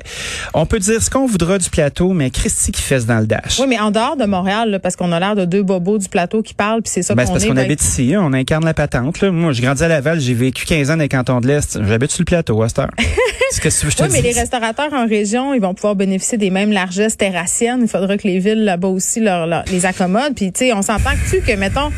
on 0.54 0.66
peut 0.66 0.80
dire 0.80 1.02
ce 1.02 1.10
qu'on 1.10 1.26
voudra 1.28 1.58
du 1.58 1.70
plateau, 1.70 2.14
mais 2.14 2.30
Christy 2.30 2.72
qui 2.72 2.82
fesse 2.82 3.06
dans 3.06 3.20
le 3.20 3.28
dash. 3.28 3.60
Oui, 3.60 3.68
mais 3.68 3.80
en 3.80 3.92
dehors 3.92 4.18
de 4.18 4.26
Montréal, 4.26 4.72
là, 4.72 4.80
parce 4.80 4.96
qu'on 4.96 5.12
a 5.12 5.20
l'air 5.20 5.36
de 5.36 5.46
deux 5.46 5.64
bobos 5.64 5.98
du 6.00 6.10
plateau 6.10 6.42
qui 6.42 6.54
parlent, 6.54 6.82
puis 6.82 6.92
c'est 6.92 7.04
ça 7.04 7.14
Ben, 7.16 7.26
qu'on 7.26 7.34
parce 7.34 7.44
est. 7.44 7.48
qu'on 7.48 7.54
ben, 7.54 7.64
habite 7.66 7.84
ici, 7.84 8.14
hein, 8.16 8.22
on 8.24 8.34
incarne 8.34 8.66
la 8.66 8.74
patente. 8.74 9.22
Là. 9.22 9.32
Moi, 9.32 9.52
j'ai 9.54 9.62
grandi 9.64 9.84
à 9.84 9.88
Laval, 9.88 10.20
j'ai 10.20 10.34
vécu 10.34 10.66
15 10.66 10.90
ans 10.90 10.94
dans 10.98 11.02
les 11.04 11.10
cantons 11.10 11.40
de 11.42 11.48
l'Est. 11.48 11.80
J'habite 11.86 12.12
sur 12.12 12.22
le 12.22 12.26
plateau 12.26 12.62
à 12.64 12.70
cette 12.70 12.80
heure. 12.80 12.92
Que 13.62 13.70
je 13.70 13.96
te 13.96 14.04
Oui, 14.04 14.10
mais 14.12 14.22
les 14.22 14.32
restaurateurs 14.34 14.92
en 14.94 15.08
région, 15.08 15.54
ils 15.54 15.62
vont 15.62 15.74
pouvoir 15.76 15.96
bénéficier 15.96 16.38
des 16.40 16.50
mêmes 16.50 16.72
largesses 16.72 17.16
terrassiennes. 17.16 17.82
Il 17.84 17.88
faudra 17.88 18.18
que 18.18 18.28
les 18.28 18.40
villes 18.40 18.64
là-bas 18.66 18.88
aussi 18.90 19.20
leur, 19.22 19.46
leur- 19.46 19.64
les 19.72 19.86
accommodent. 19.86 20.34
Puis, 20.36 20.52
tu 20.52 20.66
sais, 20.66 20.74
on 20.74 20.82
s'entend 20.82 21.12
que 21.12 21.30
tu 21.30 21.40
que, 21.42 21.56
mettons, 21.56 21.90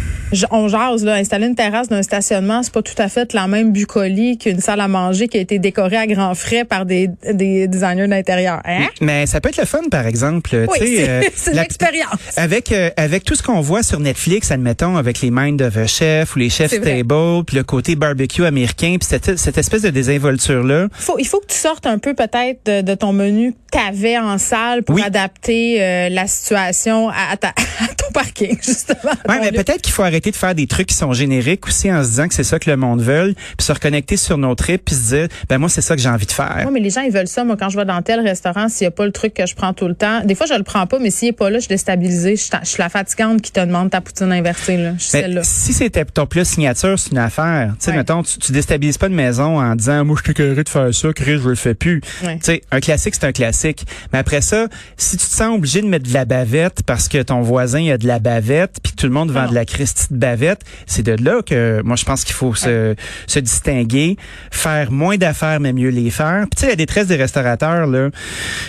on 0.51 0.67
jase, 0.67 1.03
là, 1.05 1.13
installer 1.15 1.47
une 1.47 1.55
terrasse 1.55 1.87
d'un 1.87 2.03
stationnement, 2.03 2.61
c'est 2.61 2.73
pas 2.73 2.81
tout 2.83 2.93
à 3.01 3.04
fait 3.09 3.33
la 3.33 3.47
même 3.47 3.71
bucolie 3.71 4.37
qu'une 4.37 4.59
salle 4.59 4.81
à 4.81 4.87
manger 4.87 5.27
qui 5.27 5.37
a 5.37 5.41
été 5.41 5.59
décorée 5.59 5.97
à 5.97 6.07
grands 6.07 6.35
frais 6.35 6.63
par 6.65 6.85
des, 6.85 7.09
des 7.33 7.67
designers 7.67 8.07
d'intérieur. 8.07 8.61
Hein? 8.65 8.87
Mais 9.01 9.25
ça 9.25 9.41
peut 9.41 9.49
être 9.49 9.57
le 9.57 9.65
fun, 9.65 9.81
par 9.89 10.05
exemple. 10.07 10.51
Oui, 10.69 10.77
tu 10.79 10.85
c'est 10.97 11.09
euh, 11.09 11.21
c'est 11.35 11.51
une 11.51 11.57
la- 11.57 11.63
expérience. 11.65 12.19
Avec 12.37 12.71
euh, 12.71 12.89
avec 12.97 13.23
tout 13.23 13.35
ce 13.35 13.43
qu'on 13.43 13.61
voit 13.61 13.83
sur 13.83 13.99
Netflix, 13.99 14.51
admettons, 14.51 14.97
avec 14.97 15.21
les 15.21 15.31
Mind 15.31 15.61
of 15.61 15.77
a 15.77 15.87
Chef 15.87 16.35
ou 16.35 16.39
les 16.39 16.49
Chefs. 16.49 16.71
Table, 16.81 17.43
puis 17.45 17.55
le 17.57 17.63
côté 17.63 17.95
barbecue 17.95 18.45
américain, 18.45 18.97
puis 18.99 19.07
cette, 19.07 19.37
cette 19.37 19.57
espèce 19.57 19.81
de 19.81 19.89
désinvolture-là. 20.29 20.87
Faut, 20.93 21.17
il 21.19 21.27
faut 21.27 21.39
que 21.39 21.47
tu 21.47 21.57
sortes 21.57 21.85
un 21.85 21.97
peu 21.99 22.13
peut-être 22.13 22.65
de, 22.65 22.81
de 22.81 22.95
ton 22.95 23.13
menu 23.13 23.53
que 23.53 23.57
t'avais 23.79 24.17
en 24.17 24.37
salle 24.37 24.83
pour 24.83 24.95
Oui. 24.95 25.01
adapter 25.03 25.81
euh, 25.81 26.09
la 26.09 26.27
situation 26.27 27.09
à, 27.09 27.31
à 27.31 27.37
ta- 27.37 27.47
à 27.81 27.87
ton 27.97 28.11
parking, 28.13 28.57
justement. 28.61 29.11
Ton 29.25 29.33
mais 29.41 29.51
peut-être 29.51 29.81
qu'il 29.81 29.93
faut 29.93 30.03
arrêter 30.03 30.31
de 30.31 30.35
faire 30.35 30.55
des 30.55 30.67
trucs 30.67 30.87
qui 30.87 30.95
sont 30.95 31.13
génériques 31.13 31.67
aussi 31.67 31.91
en 31.91 32.03
se 32.03 32.09
disant 32.09 32.27
que 32.27 32.33
c'est 32.33 32.43
ça 32.43 32.59
que 32.59 32.69
le 32.69 32.77
monde 32.77 32.94
monde 32.95 33.01
veut, 33.01 33.33
puis 33.57 33.65
se 33.65 33.71
reconnecter 33.71 34.17
sur 34.17 34.37
nos 34.37 34.55
tripes, 34.55 34.83
puis 34.85 34.95
se 34.95 35.15
dire, 35.15 35.27
ben 35.49 35.57
moi, 35.57 35.69
c'est 35.69 35.81
ça 35.81 35.95
que 35.95 36.01
j'ai 36.01 36.09
envie 36.09 36.25
de 36.25 36.31
faire. 36.31 36.63
Oui, 36.65 36.71
mais 36.73 36.79
les 36.79 36.89
gens, 36.89 37.01
ils 37.01 37.11
veulent 37.11 37.27
ça. 37.27 37.43
Moi, 37.43 37.55
quand 37.57 37.69
je 37.69 37.77
vais 37.77 37.85
dans 37.85 38.01
tel 38.01 38.19
restaurant, 38.21 38.69
s'il 38.69 38.85
n'y 38.85 38.89
a 38.89 38.91
pas 38.91 39.05
le 39.05 39.11
truc 39.11 39.33
que 39.33 39.45
je 39.45 39.55
prends 39.55 39.73
tout 39.73 39.87
le 39.87 39.95
temps, 39.95 40.21
des 40.23 40.35
fois, 40.35 40.45
je 40.45 40.53
le 40.53 40.63
prends 40.63 40.87
pas, 40.87 40.99
mais 40.99 41.09
s'il 41.11 41.29
n'est 41.29 41.33
pas 41.33 41.49
là, 41.49 41.57
je 41.57 41.63
suis 41.63 41.69
déstabilisée. 41.69 42.35
Je 42.35 42.41
suis, 42.41 42.51
je 42.63 42.67
suis 42.67 42.79
la 42.81 42.89
fatigante 42.89 43.41
qui 43.41 43.51
te 43.51 43.59
demande 43.59 43.89
ta 43.89 44.01
poutine 44.01 44.31
inversée. 44.31 44.77
Là. 44.77 44.93
Je 44.97 45.03
suis 45.03 45.09
Mais 45.17 45.21
celle-là. 45.23 45.41
si 45.43 45.73
c'était 45.73 46.05
ton 46.05 46.25
plat 46.25 46.45
signature, 46.45 46.97
c'est 46.99 47.11
une 47.11 47.17
affaire. 47.17 47.73
Tu 47.79 47.85
sais, 47.85 47.91
Ouais. 47.91 47.97
mettons, 47.97 48.23
tu, 48.23 48.37
tu 48.39 48.51
déstabilises 48.51 48.97
pas 48.97 49.07
une 49.07 49.15
maison 49.15 49.59
en 49.59 49.75
disant, 49.75 50.03
moi, 50.05 50.17
je 50.25 50.31
suis 50.31 50.53
de 50.63 50.69
faire 50.69 50.93
ça, 50.93 51.13
Chris, 51.13 51.39
je 51.43 51.49
le 51.49 51.55
fais 51.55 51.73
plus. 51.73 52.01
Ouais. 52.23 52.35
Tu 52.37 52.43
sais, 52.43 52.61
un 52.71 52.79
classique, 52.79 53.15
c'est 53.15 53.25
un 53.25 53.31
classique. 53.31 53.85
Mais 54.13 54.19
après 54.19 54.41
ça, 54.41 54.67
si 54.97 55.17
tu 55.17 55.25
te 55.25 55.31
sens 55.31 55.55
obligé 55.55 55.81
de 55.81 55.87
mettre 55.87 56.07
de 56.07 56.13
la 56.13 56.25
bavette 56.25 56.83
parce 56.85 57.07
que 57.07 57.21
ton 57.21 57.41
voisin 57.41 57.87
a 57.91 57.97
de 57.97 58.07
la 58.07 58.19
bavette, 58.19 58.77
puis 58.83 58.91
que 58.93 58.97
tout 58.97 59.07
le 59.07 59.13
monde 59.13 59.31
vend 59.31 59.43
Non. 59.43 59.49
de 59.49 59.55
la 59.55 59.65
Christie 59.65 60.07
de 60.11 60.17
bavette, 60.17 60.61
c'est 60.87 61.03
de 61.03 61.15
là 61.23 61.41
que 61.45 61.81
moi, 61.83 61.95
je 61.95 62.05
pense 62.05 62.23
qu'il 62.23 62.33
faut 62.35 62.53
se, 62.55 62.84
se 63.27 63.39
distinguer, 63.39 64.17
faire 64.51 64.91
moins 64.91 65.17
d'affaires, 65.17 65.59
mais 65.59 65.73
mieux 65.73 65.89
les 65.89 66.09
faire. 66.09 66.45
Puis 66.49 66.57
tu 66.57 66.61
sais, 66.61 66.67
la 66.67 66.75
détresse 66.75 67.07
des 67.07 67.15
restaurateurs, 67.15 67.87
là, 67.87 68.09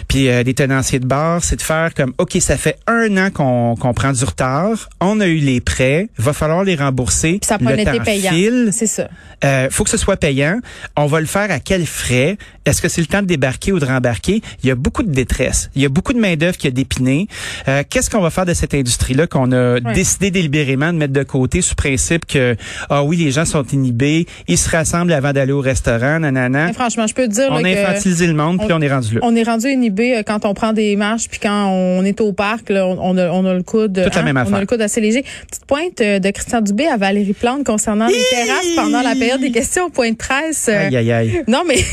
puis 0.09 0.29
euh, 0.29 0.43
des 0.43 0.55
tenanciers 0.55 1.01
de 1.01 1.07
bar, 1.07 1.43
c'est 1.43 1.57
de 1.57 1.63
faire 1.63 1.93
comme, 1.95 2.13
OK, 2.19 2.37
ça 2.41 2.57
fait 2.57 2.79
un 2.87 3.17
an 3.17 3.31
qu'on 3.31 3.77
qu'on 3.77 3.95
prend 3.95 4.13
du 4.13 4.25
retard, 4.25 4.89
on 5.01 5.21
a 5.21 5.27
eu 5.27 5.39
les 5.39 5.61
prêts, 5.61 6.09
va 6.19 6.33
falloir 6.33 6.65
les 6.65 6.77
rembourser. 6.77 7.39
Puis 7.41 7.47
ça 7.47 7.59
le 7.77 7.85
temps 7.85 8.05
payant. 8.05 8.71
C'est 8.73 8.87
ça. 8.87 9.09
Euh, 9.45 9.69
faut 9.71 9.85
que 9.85 9.91
ce 9.91 9.97
soit 9.97 10.17
payant. 10.17 10.61
On 10.97 11.07
va 11.07 11.21
le 11.21 11.27
faire 11.27 11.51
à 11.51 11.61
quel 11.61 11.87
frais? 11.87 12.39
Est-ce 12.67 12.83
que 12.83 12.89
c'est 12.89 13.01
le 13.01 13.07
temps 13.07 13.23
de 13.23 13.27
débarquer 13.27 13.73
ou 13.73 13.79
de 13.79 13.85
rembarquer? 13.87 14.43
Il 14.63 14.69
y 14.69 14.71
a 14.71 14.75
beaucoup 14.75 15.03
de 15.03 15.11
détresse. 15.11 15.71
Il 15.75 15.83
y 15.83 15.87
a 15.87 15.89
beaucoup 15.89 16.13
de 16.13 16.19
main-d'œuvre 16.19 16.57
qui 16.59 16.67
a 16.67 16.71
dépiné. 16.71 17.29
Euh, 17.69 17.83
Qu'est-ce 17.89 18.11
qu'on 18.11 18.21
va 18.21 18.31
faire 18.31 18.45
de 18.45 18.53
cette 18.55 18.75
industrie-là 18.75 19.27
qu'on 19.27 19.53
a 19.53 19.81
décidé 19.81 20.31
délibérément 20.31 20.93
de 20.93 20.99
mettre 20.99 21.13
de 21.13 21.23
côté 21.23 21.63
sous 21.63 21.75
principe 21.77 22.27
que, 22.27 22.57
ah 22.91 23.03
oui, 23.05 23.17
les 23.17 23.31
gens 23.31 23.45
sont 23.45 23.65
inhibés, 23.73 24.27
ils 24.49 24.59
se 24.59 24.69
rassemblent 24.69 25.13
avant 25.13 25.33
d'aller 25.33 25.53
au 25.53 25.61
restaurant, 25.61 26.19
nanana. 26.21 26.67
Mais 26.67 26.73
franchement, 26.73 27.07
je 27.07 27.15
peux 27.15 27.27
te 27.29 27.33
dire 27.33 27.47
On 27.51 27.59
là, 27.59 27.69
a 27.69 27.73
infantilisé 27.91 28.27
le 28.27 28.35
monde, 28.35 28.59
puis 28.59 28.73
on- 28.73 28.77
on 28.77 28.81
est 28.83 28.93
rendu 28.93 29.15
là. 29.15 29.21
on 29.23 29.35
est 29.37 29.43
rendu 29.45 29.69
inhibé 29.69 30.17
euh, 30.17 30.23
quand 30.27 30.45
on 30.45 30.53
prend 30.55 30.73
des 30.73 30.97
marches 30.97 31.29
puis 31.29 31.39
quand 31.41 31.69
on 31.71 32.05
est 32.05 32.21
au 32.21 32.33
parc, 32.33 32.69
là, 32.71 32.87
on, 32.87 32.99
on 33.01 33.17
a, 33.17 33.31
on 33.31 33.45
a 33.47 33.55
le 33.55 33.63
coude. 33.63 34.01
Toute 34.05 34.15
la 34.15 34.23
même 34.23 34.37
On 34.37 34.41
affaire. 34.41 34.57
a 34.57 34.61
le 34.61 34.67
coude 34.67 34.81
assez 34.81 35.01
léger. 35.01 35.25
Petite 35.49 35.65
pointe 35.67 36.01
euh, 36.01 36.19
de 36.19 36.31
Christian 36.31 36.61
Dubé 36.61 36.87
à 36.87 36.97
Valérie 36.97 37.33
Plante 37.33 37.65
concernant 37.65 38.09
les 38.09 38.15
terrasses 38.31 38.75
pendant 38.75 39.03
la 39.03 39.15
période 39.15 39.41
des 39.41 39.53
questions 39.53 39.85
au 39.87 39.91
point 39.91 40.11
de 40.11 40.17
presse. 40.17 40.67
euh, 40.69 40.87
Aïe, 40.89 40.97
aïe, 40.97 41.13
aïe. 41.13 41.43
Non, 41.49 41.63
mais 41.67 41.77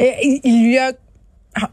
Et 0.00 0.40
il, 0.44 0.64
lui 0.64 0.78
a 0.78 0.92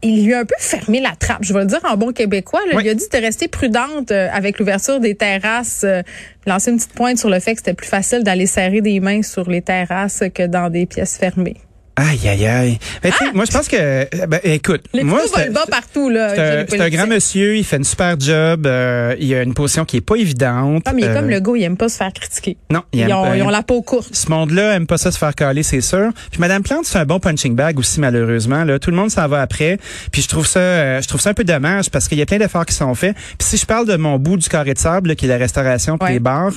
il 0.02 0.24
lui 0.26 0.34
a 0.34 0.40
un 0.40 0.44
peu 0.44 0.54
fermé 0.58 1.00
la 1.00 1.14
trappe, 1.14 1.42
je 1.42 1.52
vais 1.52 1.60
le 1.60 1.66
dire 1.66 1.80
en 1.84 1.96
bon 1.96 2.12
québécois. 2.12 2.60
là. 2.68 2.76
Oui. 2.76 2.82
Il 2.84 2.88
a 2.88 2.94
dit 2.94 3.04
de 3.12 3.18
rester 3.18 3.46
prudente 3.46 4.10
euh, 4.10 4.28
avec 4.32 4.58
l'ouverture 4.58 4.98
des 5.00 5.14
terrasses. 5.14 5.84
euh, 5.84 6.02
lancer 6.46 6.70
une 6.70 6.76
petite 6.78 6.94
pointe 6.94 7.18
sur 7.18 7.30
le 7.30 7.38
fait 7.40 7.52
que 7.52 7.58
c'était 7.58 7.74
plus 7.74 7.86
facile 7.88 8.22
d'aller 8.24 8.46
serrer 8.46 8.80
des 8.80 8.98
mains 9.00 9.22
sur 9.22 9.48
les 9.48 9.62
terrasses 9.62 10.24
que 10.34 10.46
dans 10.46 10.70
des 10.70 10.86
pièces 10.86 11.16
fermées. 11.18 11.56
Aïe, 11.98 12.28
aïe, 12.28 12.46
aïe. 12.46 12.78
Tu 13.02 13.10
sais, 13.10 13.32
moi, 13.32 13.46
je 13.46 13.50
pense 13.52 13.68
que, 13.68 13.76
euh, 13.76 14.04
ben, 14.28 14.38
écoute, 14.44 14.82
Les 14.92 15.02
moi, 15.02 15.20
c'est- 15.34 15.50
bas 15.50 15.64
partout. 15.70 16.10
là. 16.10 16.34
c'est 16.68 16.78
un, 16.80 16.88
grand 16.90 17.06
monsieur, 17.06 17.56
il 17.56 17.64
fait 17.64 17.78
une 17.78 17.84
super 17.84 18.20
job, 18.20 18.66
euh, 18.66 19.16
il 19.18 19.32
a 19.34 19.42
une 19.42 19.54
position 19.54 19.86
qui 19.86 19.96
est 19.96 20.00
pas 20.02 20.16
évidente. 20.16 20.82
Ah, 20.84 20.92
mais 20.92 21.02
il 21.02 21.04
est 21.06 21.08
Euh, 21.08 21.14
comme 21.14 21.30
le 21.30 21.40
gars, 21.40 21.52
il 21.56 21.62
aime 21.62 21.76
pas 21.78 21.88
se 21.88 21.96
faire 21.96 22.12
critiquer. 22.12 22.58
Non, 22.70 22.82
il 22.92 23.00
Ils 23.00 23.02
aime 23.04 23.12
ont, 23.16 23.22
pas- 23.24 23.36
ils 23.38 23.42
ont 23.42 23.48
la 23.48 23.62
peau 23.62 23.80
courte. 23.80 24.14
Ce 24.14 24.28
monde-là 24.30 24.74
aime 24.74 24.86
pas 24.86 24.98
ça 24.98 25.10
se 25.10 25.16
faire 25.16 25.34
caler, 25.34 25.62
c'est 25.62 25.80
sûr. 25.80 26.10
Puis 26.30 26.38
Madame 26.38 26.62
Plante, 26.62 26.84
c'est 26.84 26.98
un 26.98 27.06
bon 27.06 27.18
punching 27.18 27.54
bag 27.56 27.78
aussi 27.78 27.98
malheureusement. 27.98 28.64
Là, 28.64 28.78
tout 28.78 28.90
le 28.90 28.96
monde 28.96 29.10
s'en 29.10 29.26
va 29.26 29.40
après. 29.40 29.78
Puis 30.12 30.20
je 30.20 30.28
trouve 30.28 30.46
ça, 30.46 30.58
euh, 30.60 31.00
je 31.00 31.08
trouve 31.08 31.20
ça 31.22 31.30
un 31.30 31.34
peu 31.34 31.44
dommage 31.44 31.88
parce 31.90 32.08
qu'il 32.08 32.18
y 32.18 32.22
a 32.22 32.26
plein 32.26 32.38
d'efforts 32.38 32.66
qui 32.66 32.74
sont 32.74 32.94
faits. 32.94 33.14
Puis 33.38 33.48
si 33.48 33.56
je 33.56 33.64
parle 33.64 33.86
de 33.86 33.96
mon 33.96 34.18
bout 34.18 34.36
du 34.36 34.48
carré 34.50 34.74
de 34.74 34.78
sable, 34.78 35.08
là, 35.08 35.14
qui 35.14 35.24
est 35.24 35.28
la 35.28 35.38
restauration 35.38 35.96
puis 35.96 36.12
les 36.12 36.20
bars, 36.20 36.52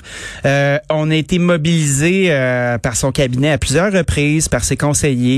euh, 0.46 0.77
on 0.89 1.10
a 1.12 1.15
été 1.15 1.39
mobilisé 1.39 2.25
euh, 2.29 2.77
par 2.77 2.98
son 2.98 3.13
cabinet 3.13 3.51
à 3.53 3.58
plusieurs 3.58 3.93
reprises, 3.93 4.50
par 4.50 4.65
ses 4.65 4.75
conseillers, 4.75 5.28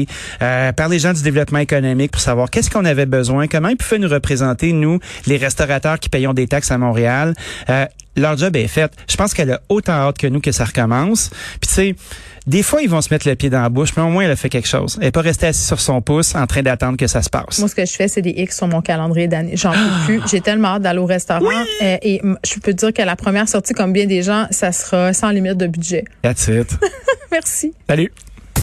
euh, 0.42 0.72
par 0.72 0.90
les 0.90 1.00
gens 1.00 1.14
du 1.14 1.22
développement 1.22 1.60
économique 1.60 2.12
pour 2.12 2.22
savoir 2.22 2.50
qu'est-ce 2.50 2.70
qu'on 2.70 2.86
avait 2.86 3.06
besoin, 3.06 3.48
comment 3.48 3.70
ils 3.70 3.78
pouvaient 3.78 4.00
nous 4.00 4.10
représenter 4.10 4.74
nous, 4.74 5.00
les 5.28 5.38
restaurateurs 5.38 6.00
qui 6.00 6.10
payons 6.10 6.34
des 6.34 6.48
taxes 6.48 6.72
à 6.72 6.78
Montréal. 6.78 7.34
Euh, 7.70 7.86
leur 8.18 8.38
job 8.38 8.56
est 8.56 8.68
fait. 8.68 8.92
Je 9.10 9.16
pense 9.16 9.34
qu'elle 9.34 9.52
a 9.52 9.62
autant 9.70 9.94
hâte 9.94 10.18
que 10.18 10.28
nous 10.28 10.42
que 10.42 10.52
ça 10.52 10.66
recommence. 10.66 11.30
Puis 11.62 11.68
tu 11.68 11.74
sais, 11.74 11.96
des 12.48 12.64
fois 12.64 12.82
ils 12.82 12.90
vont 12.90 13.02
se 13.02 13.14
mettre 13.14 13.28
le 13.28 13.36
pied 13.36 13.50
dans 13.50 13.62
la 13.62 13.70
bouche, 13.70 13.92
mais 13.96 14.04
au 14.04 14.10
moins 14.10 14.24
elle 14.24 14.32
a 14.32 14.36
fait 14.36 14.50
quelque 14.50 14.68
chose. 14.68 14.98
Elle 15.00 15.08
est 15.08 15.12
pas 15.12 15.22
restée 15.22 15.48
assise 15.48 15.66
sur 15.66 15.80
son 15.80 16.02
pouce 16.02 16.36
en 16.36 16.46
train 16.46 16.62
d'attendre 16.62 16.98
que 16.98 17.08
ça 17.08 17.22
se 17.22 17.30
passe. 17.30 17.60
Moi, 17.60 17.70
ce 17.70 17.76
que 17.76 17.86
je 17.86 17.94
fais, 17.94 18.08
c'est 18.08 18.22
des 18.22 18.32
X 18.32 18.58
sur 18.58 18.68
mon 18.68 18.82
calendrier 18.82 19.28
d'année. 19.28 19.56
J'en 19.56 19.72
peux 19.72 20.06
plus. 20.06 20.22
J'ai 20.30 20.42
tellement 20.42 20.70
hâte 20.70 20.82
d'aller 20.82 21.00
au 21.00 21.06
restaurant. 21.06 21.46
Euh, 21.82 21.98
et 22.02 22.22
je 22.46 22.60
peux 22.60 22.74
te 22.74 22.86
dire 22.86 22.94
que 22.94 23.02
la 23.02 23.16
première 23.16 23.48
sortie, 23.48 23.74
comme 23.74 23.94
bien 23.94 24.06
des 24.06 24.24
gens, 24.24 24.48
ça 24.52 24.72
sera 24.72 25.14
sans 25.14 25.30
limite 25.30 25.58
de 25.58 25.68
budget. 25.68 26.06
That's 26.22 26.48
it. 26.48 26.68
Merci. 27.32 27.74
Salut. 27.88 28.12